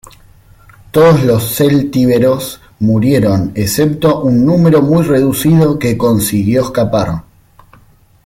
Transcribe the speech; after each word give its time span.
Todos 0.89 1.23
los 1.23 1.55
celtíberos 1.55 2.59
murieron 2.79 3.51
excepto 3.53 4.21
un 4.21 4.43
número 4.47 4.81
muy 4.81 5.03
reducido 5.03 5.77
que 5.77 5.95
consiguió 5.95 6.63
escapar. 6.63 7.21